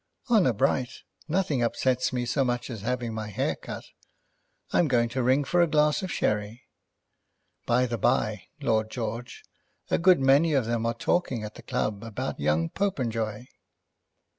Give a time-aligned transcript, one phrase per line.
[0.31, 1.03] "Honour bright!
[1.27, 3.83] Nothing upsets me so much as having my hair cut.
[4.73, 6.63] I'm going to ring for a glass of sherry.
[7.67, 9.43] By the bye, Lord George,
[9.91, 13.45] a good many of them are talking at the club about young Popenjoy."